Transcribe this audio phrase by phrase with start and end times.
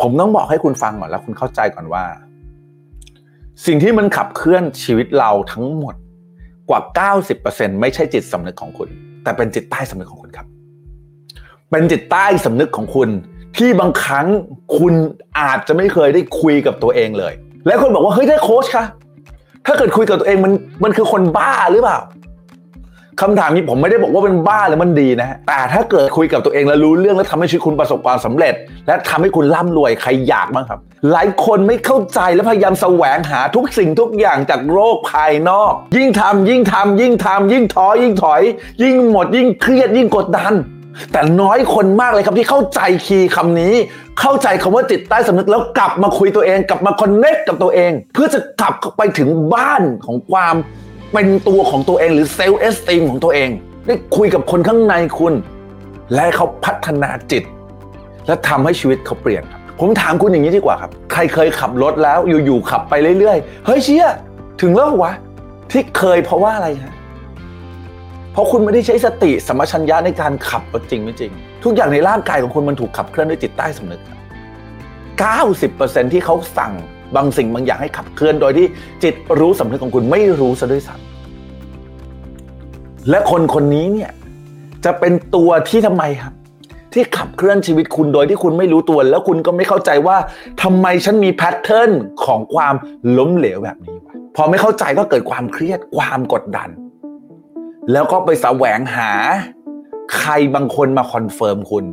[0.00, 2.04] ผมต้องบอกให้คุณฟังก่อนแล้วคุณเข้าใจก่อนว่า
[3.66, 5.94] สิ่งที่มันขับเคลื่อนชีวิตเราทั้งหมด
[6.68, 6.80] กว่า
[7.30, 8.88] 90%ไม่ใช่จิตสำนึกของคุณ
[9.22, 10.46] แต่เป็นจิตใต้สำนึกของคุณครับ
[11.70, 13.08] เป็นจิตใต้สำนึกของคุณ
[13.56, 14.26] ที่บางครั้ง
[14.78, 14.94] คุณ
[15.40, 17.32] อาจจะไม่เคยได้คุยกับตัวเองเลย
[17.66, 18.84] และคนบอกว่าเฮ้ยได้โค้ชคะ
[19.66, 20.52] ถ้าเกิดคุยกับตัวเองมัน
[20.84, 21.98] มันคือคนบ้าหรือเปล่า
[23.20, 28.54] คำถามนี้ผมไม่ได้บอกว่าเป็นบ้าหรือมันดีนะ แต่ถ้าเกิดคุยกับตัวเองแล้วรู้เรื่องแล้วทำให้ชีวิตคุณประสบความสำเร็จ
[28.86, 30.80] และทำให้คุณร่ำรวยใครอยากบ้างครับ
[31.12, 38.42] หลายคนไม่เข้าใจและพยายามแสวงหาทุกสิ่งทุกอย่างจากโลกภายนอก ยิ่งทำยิ่งทำยิ่งทำยิ่งท้อยิ่งถอย
[38.82, 40.52] ยิ่งหมด ยิ่งเครียดยิ่งกดดัน
[41.12, 43.74] แต่น้อยคนมากเลยครับที่เข้าใจ key คำนี้
[44.20, 50.56] เข้าใจคำว่าจิตใต้สำนึกแล้วกลับมาคุยตัวเอง กลับมา connect กับตัวเอง เพื่อจะกลับไปถึงบ้านของความ
[51.12, 53.50] เป็นตัวของตัวเองหรือ self-esteem ของตัวเอง
[53.86, 55.34] ได้คุยกับคนข้างในคุณ
[56.14, 57.44] และเขาพัฒนาจิต
[58.26, 64.06] และทำให้ชีวิตเขาเปลี่ยนครับผมถามคุณอย่างนี้ดีกว่าครับ ใครเคยขับรถแล้วอยู่ๆขับไปเรื่อยๆ เฮ้ยเชี่ย
[64.60, 65.12] ถึงแล้ววะ
[65.70, 66.94] ที่เคยเพราะว่าอะไรฮะ
[68.32, 71.32] เพราะคุณไม่ได้ใช้สติสมัชัญญะในการขับจริงไม่จริง
[71.64, 74.00] ทุกอย่างในร่างกายของคุณมันถูกขับเคลื่อนด้วยจิตใต้สำนึก
[75.26, 76.72] 90%ที่เขาสั่ง
[77.16, 78.66] บางสิ่งบางอย่างให้ขับเคลื่อนโดยที่
[79.02, 84.10] จิตรู้สำนึกของคุณไม่รู้ซะด้วยซ้ำและคนคนนี้เนี่ย
[84.84, 86.34] จะเป็นตัวที่ทำไมครับ
[86.92, 90.16] ที่ขับเคลื่อนชีวิตคุณโดยที่คุณไม่รู้ตัว แล้วคุณก็ไม่เข้าใจว่า
[90.62, 91.90] ทำไมฉันมี pattern
[92.24, 92.74] ของความ
[93.18, 96.68] ล้มเหลวแบบนี้วะพอไม่เข้าใจก็เกิดความเครียดความกดดัน
[97.92, 99.10] แล้วก็ไปแสวงหา
[100.16, 101.84] ใครบางคนมา confirm คุณ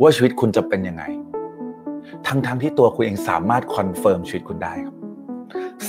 [0.00, 1.04] ว่าชีวิตคุณจะเป็นยังไง
[2.26, 4.94] ทั้งๆทที่ตัวคุณเองสามารถ confirm ชีวิตคุณได้ครับ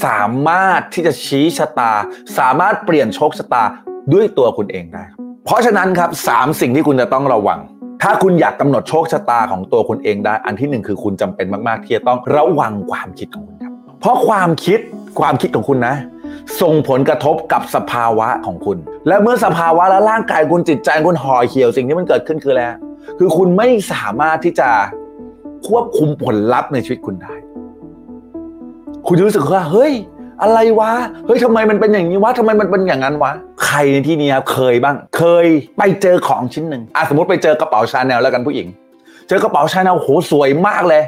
[0.05, 1.93] สามารถที่จะชี้ชะตา
[2.37, 3.63] สามารถเปลี่ยนโชคชะตา
[4.13, 5.03] ด้วยตัวคุณเองได้
[5.45, 7.59] เพราะฉะนั้นครับสามสิ่งที่คุณจะต้องระวัง
[8.03, 14.79] ถ้าคุณอยากกำหนดโชคชะตาของตัวคุณเองได้ อันที่หนึ่งคือคุณจำเป็นมากๆที่จะต้องระวังความคิดของคุณครับ เพราะความคิด
[15.19, 15.95] ความคิดของคุณนะ
[16.61, 18.77] ส่งผลกระทบกับสภาวะของคุณ
[19.07, 22.63] และเมื่อสภาวะและร่างกายคุณจิตใจคุณห่อเหี่ยวสิ่งที่มันเกิดขึ้นคืออะไร
[23.19, 24.69] คือคุณไม่สามารถที่จะ
[25.67, 27.33] ควบคุมผลลัพธ์ในชีวิตคุณได้
[29.07, 29.93] คุณจะรู้สึกว่าเฮ้ย
[30.41, 30.91] อะไรวะ
[31.25, 33.31] เฮ้ยทำไมมันเป็นอย่างนี้วะทำไมมันเป็นอย่างนั้นวะ
[33.65, 38.67] ใครในที่นี้ครับเคยบ้าง เคยไปเจอของชิ้นหนึ่งอะสมมติไปเจอกระเป๋าชาแนลแล้วกันผู้หญิง
[39.27, 41.03] เจอกระเป๋าชาแนลโหสวยมากเลย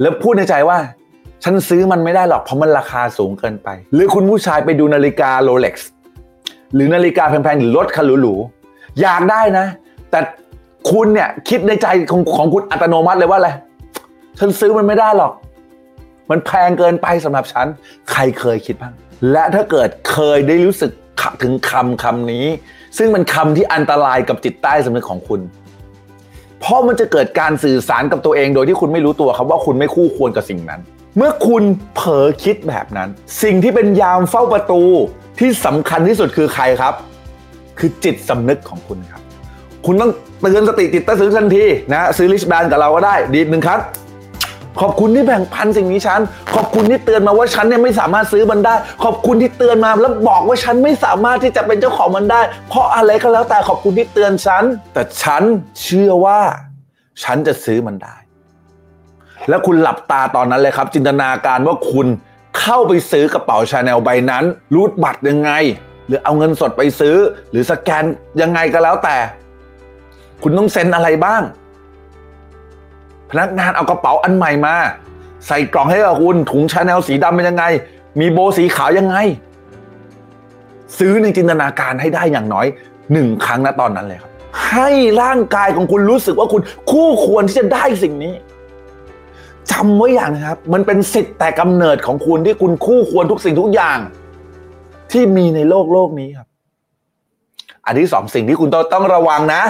[0.00, 0.78] แล้วพูดในใจว่า
[1.44, 5.90] ฉันซื้อมันไม่ได้หรอกเพราะมันราคาสูงเกินไป หรือคุณผู้ชายไปดูนาฬิกาโรเล็กซ์
[6.74, 9.66] หรือนาฬิกาแพงๆหรือรถคันหรูๆอยากได้นะ
[10.10, 10.20] แต่
[10.90, 13.50] คุณเนี่ยคิดในใจของของคุณอัตโนมัติเลยว่าอะไร
[14.38, 15.32] ฉันซื้อมันไม่ได้หรอก
[16.30, 17.66] มันแพงเกินไปสำหรับฉัน
[18.10, 18.94] ใครเคยคิดบ้าง
[19.32, 20.90] และถ้าเกิดเคยได้รู้สึก
[21.42, 22.44] ถึงคำคำนี้
[22.98, 25.40] ซึ่งมันคำที่อันตรายกับจิตใต้สำนึกของคุณ
[26.60, 30.80] เพราะมันจะเกิดการสื่อสารกับตัวเองโดยที่คุณไม่รู้ตัวครับว่าคุณไม่คู่ควรกับสิ่งนั้น
[31.16, 31.62] เมื่อคุณ
[31.94, 33.08] เผลอคิดแบบนั้น
[33.42, 34.82] สิ่งที่เป็นยามเฝ้าประตู
[35.38, 36.94] ที่สำคัญที่สุดคือใครครับ
[37.78, 39.19] คือจิตสำนึกของคุณครับ
[39.86, 40.10] คุณต้อง
[40.40, 43.80] เตือนสติจิตใต้สำนึกทันทีนะซื้อลิชแบนกับเราก็ได้ ดีหนึ่งครับ
[44.80, 46.20] ขอบคุณที่แบ่งปันสิ่งนี้ฉัน
[46.54, 48.74] ขอบคุณที่เตือนมาว่าฉันเนี่ยไม่สามารถซื้อมันได้
[49.04, 54.64] ขอบคุณที่เตือนมาแล้วบอกว่าฉันไม่สามารถที่จะเป็นเจ้าของมันได้ เพราะอะไรก็แล้วแต่ขอบคุณที่เตือนฉัน
[54.94, 55.42] แต่ฉัน
[55.82, 56.40] เชื่อว่า
[57.22, 58.16] ฉันจะซื้อมันได้
[59.48, 62.06] แล้วคุณหลับตาตอนนั้นเลยครับ จินตนาการว่าคุณ
[62.60, 65.50] เข้าไปซื้อกระเป๋าชาแนลใบนั้นรูดบัตรยังไง
[66.06, 67.16] หรือเอาเงินสดไปซื้อ
[67.50, 68.04] หรือสแกน
[68.40, 69.16] ยังไงก็แล้วแต่
[70.42, 71.42] คุณต้องเซ็นอะไรบ้าง
[73.30, 74.74] พนักงานเอากระเป๋าอันใหม่มา
[75.46, 77.64] ใส่กล่องให้กับคุณถุงชาแนลสีดำเป็นยังไง
[78.20, 79.16] มีโบสีขาวยังไง
[80.98, 82.66] ซื้อในจินตนาการให้ได้อย่างน้อย
[83.12, 84.30] หนึ่งครั้งนะตอนนั้นเลยครับ
[84.70, 84.90] ให้
[85.22, 88.34] ร่างกายของคุณรู้สึกว่าคุณคู่ควรที่จะได้สิ่งนี้
[89.70, 93.98] จำไว้อย่างนะครับ มันเป็นสิทธิ์แต่กำเนิดของคุณที่คุณคู่ควรทุกสิ่งทุกอย่าง
[95.12, 96.48] ที่มีในโลกโลกนี้ครับ
[97.86, 99.62] อันที่สองสิ่งที่คุณต้องระวังนะ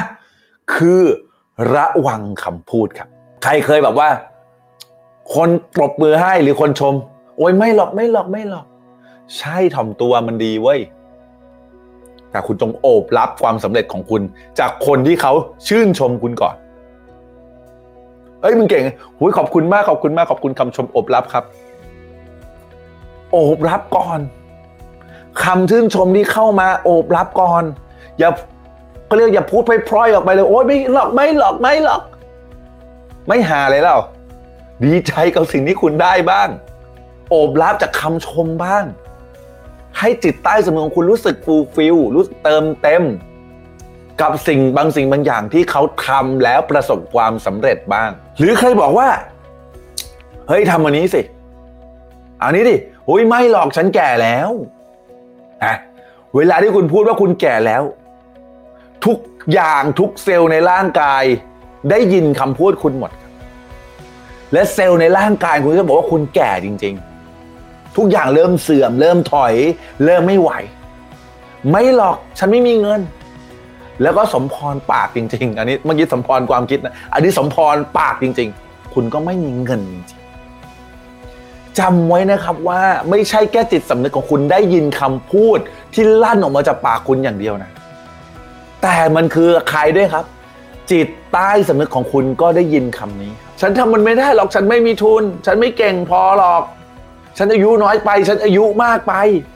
[0.74, 1.02] คือ
[1.74, 3.08] ระวังคำพูดครับ
[3.42, 4.08] ใครเคยแบบว่า
[5.34, 6.94] คนปรบมือให้หรือคนชม
[7.36, 8.66] โอ้ยไม่หรอกไม่หรอกไม่หรอก
[9.38, 10.80] ใช่ถ่อมตัวมันดีเว้ย
[12.30, 14.22] แต่คุณจงโอบรับความสำเร็จของคุณ
[14.58, 15.32] จากคนที่เขา
[15.68, 16.54] ชื่นชมคุณก่อน
[18.40, 18.84] เอ้ยมึงเก่ง
[19.18, 21.44] หุยขอบคุณมากขอบคุณมากขอบคุณคำชมโอบรับครับ
[23.32, 24.20] โอบรับก่อน
[25.44, 27.64] คำชื่นชมที่เข้ามาโอบรับก่อน
[28.18, 28.30] อย่า
[29.10, 32.02] ก็เรียกอย่าพูดไปพร่อยออกไปเลย โอ้ยไม่หรอกไม่หรอกไม่หรอก
[33.28, 33.98] ไม่หาเลยเล่า
[34.84, 36.48] ดีใจกับสิ่งที่คุณได้บ้าง
[37.30, 38.84] โอบรับจากคำชมบ้าง
[39.98, 43.02] ให้จิตใต้สมองของคุณรู้สึก fulfill รู้เติมเต็ม
[44.20, 49.08] กับสิ่งบางสิ่งบางอย่างที่เขาทำแล้วประสบความสำเร็จบ้าง หรือเคยบอกว่า
[50.48, 51.20] เฮ้ยทำอันนี้สิ
[52.42, 52.76] อันนี้ดิ
[53.06, 54.50] โอ้ยไม่หรอกฉันแก่แล้ว
[55.64, 55.76] นะ
[56.36, 57.82] เวลาที่คุณพูดว่าคุณแก่แล้ว
[59.06, 59.18] ทุก
[59.52, 61.24] อย่างทุกเซลล์ในร่างกาย
[61.90, 63.10] ได้ยินคำพูดคุณหมด
[64.52, 66.94] และเซลล์ในร่างกายคุณจะบอกว่าคุณแก่จริง
[67.44, 69.54] ๆ ทุกอย่างเริ่มเสื่อม เริ่มถอย
[70.04, 70.50] เริ่มไม่ไหว
[71.70, 73.00] ไม่หรอกฉันไม่มีเงิน
[74.02, 80.20] แล้วก็สมพรปากจริง ๆ อันนี้เมื่อกี้สมพรความคิดนะอันนี้สมพรปากจริง ๆ คุณก็ไม่มีเงินจริง
[81.78, 82.80] จำไว้นะครับว่า
[83.10, 85.58] ไม่ใช่แค่จิตสำนึกของคุณได้ยินคำพูด
[85.94, 87.70] ที่ลั่นออกมาจากปากคุณอย่างเดียวนะ
[88.82, 90.24] แต่มันคือใครด้วยครับ
[90.90, 96.62] จิตใต้สำนึกของคุณก็ได้ยินคำนี้ ฉันทำมันไม่ได้หรอกฉันไม่มีทุน ฉันไม่เก่งพอหรอก
[97.38, 99.14] ฉันอายุน้อยไป ฉันอายุมากไป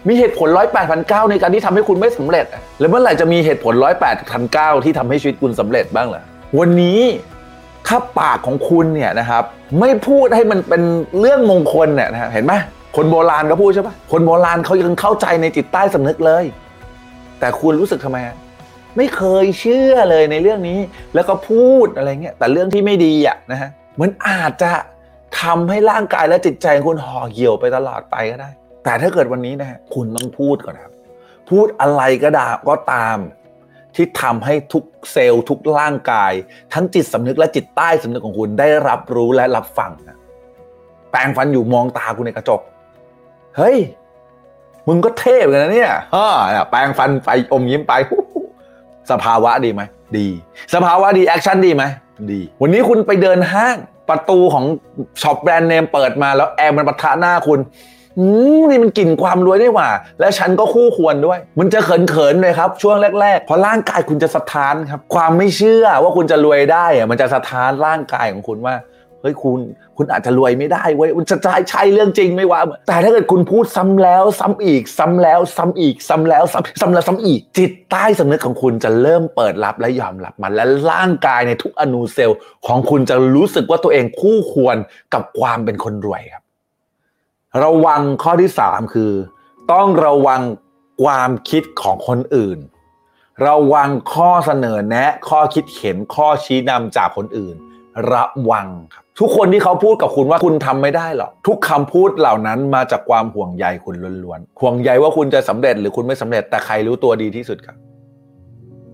[0.09, 2.45] มีเหตุผลร้อยแปดพันเก้าในการที่ทำให้คุณไม่สำเร็จ
[2.81, 6.23] แล้วเมื่อไหร่จะมีเหตุผลร้อยแปดพันเก้าที่ทำให้ชีวิตคุณสำเร็จบ้างล่ะ
[6.59, 7.01] วันนี้
[7.87, 9.45] ถ้าปากของคุณเนี่ยนะครับ
[9.81, 10.83] ไม่พูดให้มันเป็น
[11.21, 12.53] เรื่องมงคลเนี่ยนะเห็นไหม
[12.97, 16.45] คนโบราณก็พูดใช่ปะคนโบราณเขายังเข้าใจในจิตใต้สำนึกเลย
[17.41, 18.19] แต่คุณรู้สึกทำไม
[18.97, 20.79] ไม่เคยเชื่อเลยในเรื่องนี้
[21.15, 23.71] แล้วก็พูดอะไรเงี้ยแต่เรื่องที่ไม่ดีอะนะฮะ
[24.01, 24.73] มันอาจจะ
[25.41, 28.51] ทำให้ร่างกายและจิตใจคุณห่อเหี่ยวไปตลอดไปก็ได้
[28.85, 30.93] แต่ถ้าเกิดวันนี้นะฮะคุณต้องพูดก่อนครับ
[31.51, 33.19] พูดอะไรก็ได้ก็ตาม
[33.95, 36.33] ที่ทำให้ทุกเซลล์ทุกร่างกาย
[36.73, 40.19] ทั้งจิตสำนึกและจิตใต้สำนึกของคุณได้รับรู้และรับฟังนะ
[41.11, 42.61] แปลงฟันอยู่มองตาคุณในกระจก
[43.57, 43.77] เฮ้ย
[44.89, 46.29] มึงก็เทพกันนะเนี่ยฮ่า
[46.71, 47.93] แปลงฟันไปอมยิ้มไป
[49.11, 49.83] สภาวะดีไหม
[50.19, 50.29] ดี
[50.75, 51.85] สภาวะดี action ดีไหม
[52.33, 53.77] ดี วันนี้คุณไปเดินห้าง
[54.09, 54.65] ประตูของ
[55.23, 57.61] shop แบรนด์เนมเปิดมาแล้วแอร์มันปะทะหน้าคุณ
[58.69, 59.89] นี่มันกลิ่นความรวยนี่หว่า
[60.21, 68.75] และฉันก็คู่ควรด้วย มันจะเขินๆเลยครับ ช่วงแรกๆ เพราะร่างกายคุณจะสะท้านครับ ความไม่เชื่อว่าคุณจะรวยได้อะมันจะสะท้านร่างกายของคุณว่า
[69.25, 69.61] เฮ้ยคุณ
[69.97, 71.37] คุณอาจจะรวยไม่ได้เว้ยมันจะ
[71.71, 84.77] ใช่เรื่องจริงไหมวะ แต่ถ้าเกิดคุณพูดซ้ำแล้วซ้ำอีก ซ้ำแล้วซ้ำอีก ซ้ำแล้วซ้ำซ้ำแล้วซ้ำอีก จิตใต้สำนึกของคุณจะเริ่มเปิดรับและยอมรับมัน และร่างกายในทุกอนูเซลล์ ของคุณจะรู้สึกว่าตัวเองคู่ควร
[85.15, 86.43] กับความเป็นคนรวยครับ
[87.63, 89.13] ระวังข้อที่สามคือ
[89.73, 90.41] ต้องระวัง
[91.05, 92.59] ความคิดของคนอื่น
[93.47, 97.57] ระวังข้อเสนอแนะ ข้อคิดเห็นข้อชี้นำจากคนอื่น
[98.13, 103.95] ระวังครับ ทุกคนที่เขาพูดกับคุณว่าคุณทำไม่ได้หรอกทุกคำพูดเหล่านั้นมาจากความห่วงใยคุณ
[104.25, 107.77] ล้วนๆห่วงใยว่าคุณจะสำเร็จหรือคุณไม่สำเร็จแต่ใครรู้ตัวดีที่สุดครับ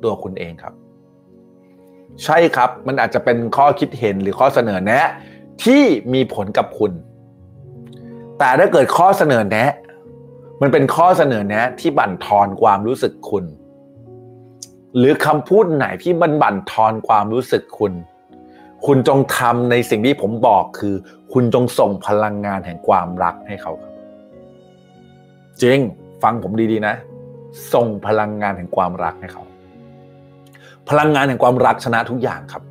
[0.03, 0.75] ตัวคุณเองครับ
[2.25, 5.07] ใช่ครับมันอาจจะเป็นข้อคิดเห็นหรือข้อเสนอแนะ
[5.65, 5.83] ที่
[6.15, 6.93] มีผลกับคุณ
[8.39, 9.73] แต่ถ้าเกิดข้อเสนอแนะ
[10.63, 13.45] มันเป็นข้อเสนอแนะ ที่บั่นทอนความรู้สึกคุณ
[14.97, 17.93] หรือคำพูดไหนที่มันบั่นทอนความรู้สึกคุณ
[18.87, 20.95] คุณจงทำในสิ่งที่ผมบอกคือ
[21.33, 23.93] คุณจงส่งพลังงานแห่งความรักให้เขาครับ
[25.63, 25.79] จริง
[26.23, 26.95] ฟังผมดีๆนะ
[27.75, 29.43] ส่งพลังงานแห่งความรักให้เขา
[30.89, 32.63] พลังงานแห่งความรักชนะทุกอย่างครับ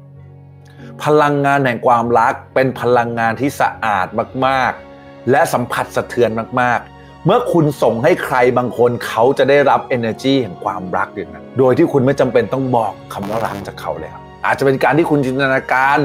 [1.03, 4.07] พลังงานแห่งความรักเป็นพลังงานที่สะอาด
[4.45, 6.29] มากๆ และสัมผัสสะเทือน
[6.61, 15.99] มากๆเมื่อคุณส่งให้ใครบางคนเขาจะได้รับ energy แห่งความรักอย่างนั้น โดยที่คุณไม่จำเป็นต้องบอกคำว่ารักจากเขาเลยครับ อาจจะเป็นการที่คุณจินตนาการ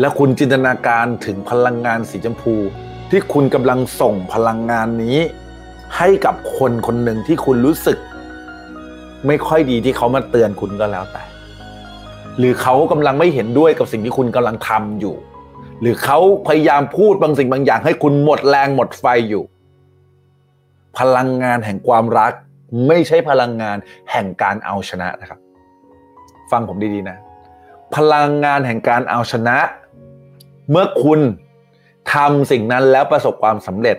[0.00, 2.54] และคุณจินตนาการถึงพลังงานสีชมพู
[3.10, 5.18] ที่คุณกำลังส่งพลังงานนี้
[5.96, 7.98] ให้กับคนคนหนึ่งที่คุณรู้สึก
[9.26, 11.22] ไม่ค่อยดีที่เขามาเตือนคุณก็แล้วแต่
[12.38, 15.14] หรือเขากำลังไม่เห็นด้วยกับสิ่งที่คุณกำลังทำอยู่
[15.80, 19.44] หรือเขาพยายามพูดบางสิ่งบางอย่าง ให้คุณหมดแรงหมดไฟอยู่
[20.98, 22.32] พลังงานแห่งความรัก
[22.88, 23.76] ไม่ใช่พลังงาน
[24.12, 25.38] แห่งการเอาชนะนะครับ
[26.50, 27.16] ฟังผมดีๆนะ
[27.94, 29.58] พลังงานแห่งการเอาชนะ
[30.70, 31.20] เมื่อคุณ
[32.14, 33.96] ทำสิ่งนั้นแล้วประสบความสำเร็จ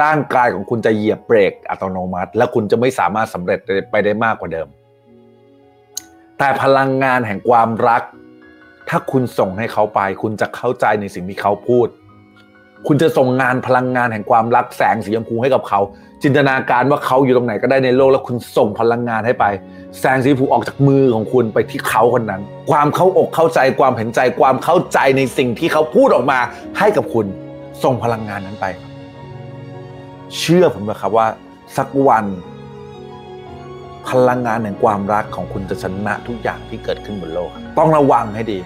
[0.00, 3.58] ร่างกายของคุณจะเหยียบเบรกอัตโนมัติ และคุณจะไม่สามารถสำเร็จ
[3.90, 4.68] ไปได้มากกว่าเดิม
[6.38, 8.02] แต่พลังงานแห่งความรัก
[8.88, 11.86] ถ้าคุณส่งให้เขาไป คุณจะเข้าใจในสิ่งที่เขาพูด
[12.86, 15.80] คุณจะส่งงานพลังงานแห่งความรักแสงสีชมพูให้กับเขา
[16.22, 19.44] จินตนาการว่าเขาอยู่ตรงไหนก็ได้ในโลกแล้วคุณส่งพลังงานให้ไป
[20.00, 26.38] แสงสีชมพูออกจากมือของคุณไปที่เขาคนนั้น ความเข้าอกเข้าใจความเห็นใจความเข้าใจในสิ่งที่เขาพูดออกมา
[26.78, 27.26] ให้กับคุณ
[27.84, 28.66] ส่งพลังงานนั้นไป
[30.38, 31.26] เชื่อผมไหมครับว่า
[31.76, 32.24] สักวัน
[34.08, 38.58] พลังงานแห่งความรักของคุณจะชนะทุกอย่างที่เกิดขึ้นบนโลก ต้องระวังให้ดี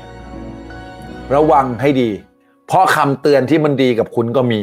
[1.35, 2.11] ระวังให้ดี
[2.71, 4.62] เพราะคำเตือนที่มันดีกับคุณก็มี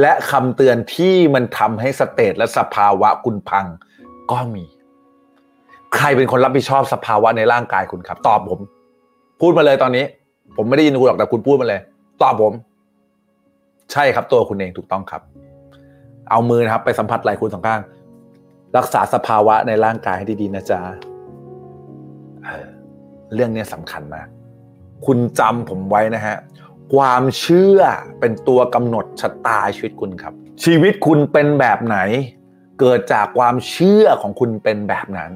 [0.00, 3.66] และคำเตือนที่มันทำให้สเตตและสภาวะคุณพัง
[4.30, 4.64] ก็มี
[5.94, 8.60] ใใครเป็นคนรับผิดชอบสภาวะในร่างกายคุณครับ ตอบผม
[9.40, 10.04] พูดมาเลยตอนนี้
[10.56, 11.80] ผมไม่ได้ยินคุณหรอกแต่คุณพูดมาเลย
[12.22, 12.52] ตอบผม
[13.92, 15.22] ใช่ครับตัวคุณเองถูกต้องครับ
[16.30, 17.80] เอามือนะครับ ไปสัมผัสไหล่คุณสองข้าง
[18.76, 20.80] รักษาสภาวะในร่างกายให้ดีๆนะจ๊ะ
[23.34, 24.26] เรื่องนี้สำคัญมาก
[25.06, 26.36] คุณจำผมไว้นะฮะ
[26.94, 27.80] ความเชื่อ
[28.20, 31.98] เป็นตัวกำหนดชะตาชีวิตคุณครับ ชีวิตคุณเป็นแบบไหน
[32.80, 35.30] เกิดจากความเชื่อของคุณเป็นแบบนั้น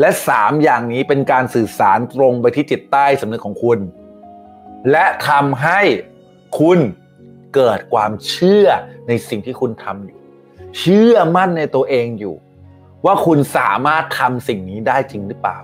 [0.00, 3.78] และสามอย่างนี้เป็นการสื่อสารตรงไปที่จิตใต้สำนึกของคุณ
[4.90, 5.80] และทำให้
[6.60, 6.78] คุณ
[7.54, 8.66] เกิดความเชื่อ
[9.08, 10.18] ในสิ่งที่คุณทำอยู่
[10.78, 12.34] เชื่อมั่นในตัวเองอยู่
[13.04, 15.58] ว่าคุณสามารถทำสิ่งนี้ได้จริงหรือเปล่า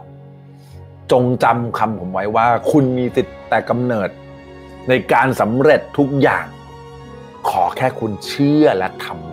[1.13, 4.09] จงจำคำผมไว้ว่า คุณมีสิทธิ์แต่กำเนิด
[4.89, 6.47] ในการสำเร็จทุกอย่าง
[7.49, 9.32] ขอแค่คุณเชื่อและทำ